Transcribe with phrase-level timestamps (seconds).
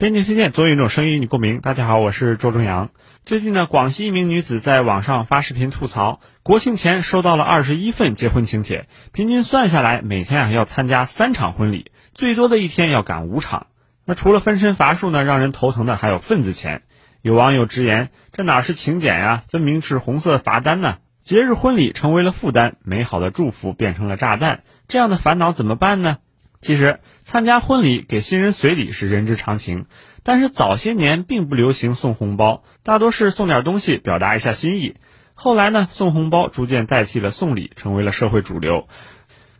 [0.00, 1.60] 编辑推荐，总有一种声音与你共鸣。
[1.60, 2.88] 大家好，我是周正阳。
[3.26, 13.66] 最近呢，广西一名女子在网上发视频吐槽，国庆前收到了二十一份结婚请帖，平均算下来，每天啊要参加三场婚礼，最多的一天要赶五场。
[14.06, 16.80] 那除了分身乏术呢，让人头疼的还有份子钱。
[17.20, 20.96] 有网友直言，这哪是请柬呀，分明是红色罚单呢！
[21.20, 26.16] 节日婚礼成为了负担，美好的祝福变成了炸弹，这样的烦恼怎么办呢？
[26.60, 29.86] 其实参加婚礼给新人随礼是人之常情，
[30.22, 34.96] 但是早些年并不流行送红包，大多是送点东西表达一下心意。
[35.32, 38.88] 后来呢，送红包逐渐代替了送礼，成为了社会主流。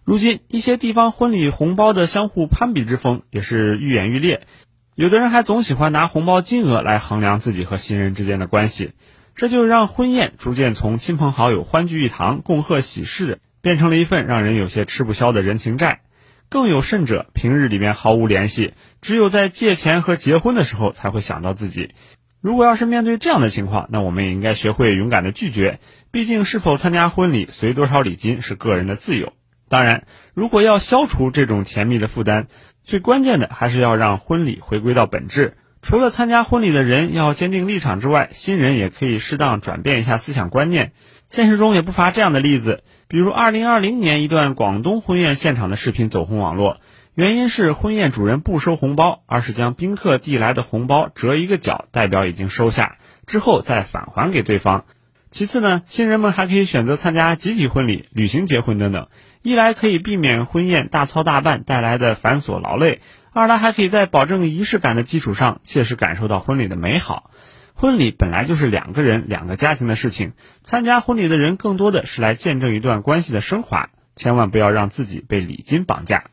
[0.04, 4.46] 如今一些地方婚礼红包的相互攀比之风也是愈演愈烈，
[4.94, 8.92] 有的人还总喜欢拿红包金额来衡量自己和新人之间的关系，
[9.34, 16.02] 这就让婚宴逐渐从亲朋好友欢聚一堂共贺喜事，变成了一份让人有些吃不消的人情债。
[16.50, 21.94] 更有甚者，平日里面毫无联系，只有在借钱和结婚的时候才会想到自己。
[22.40, 25.78] 如果要是面对这样的情况，那我们也应该学会勇敢的拒绝。
[26.10, 29.32] 毕竟，是否参加婚礼、随多少礼金是个人的自由。
[29.68, 32.48] 当然，如果要消除这种甜蜜的负担，
[32.82, 35.56] 最关键的还是要让婚礼回归到本质。
[35.82, 40.92] 除了参加婚礼的人要坚定立场之外，新人也可以适当转变一下思想观念。
[41.28, 42.82] 现实中也不乏这样的例子。
[43.08, 46.78] 比如，二零二零年一段广东婚宴现场的视频走红网络，
[47.14, 54.84] 原因是婚宴主人不收红包，而是将宾客递来的红包折一个角，代表已经收下，之后再返还给对方。
[55.28, 59.08] 其次呢，新人们还可以选择参加集体婚礼、旅行结婚等等，
[59.42, 63.00] 一来可以避免婚宴大操大办带来的繁琐劳累，
[63.32, 67.30] 二来还可以在保证仪式感的基础上，切实感受到婚礼的美好。
[67.74, 70.32] 婚礼本来就是两个人、两个家庭的事情，
[70.64, 76.24] 参加婚礼的人更多的是来见证一段关系的升华，千万不要让自己被礼金绑架。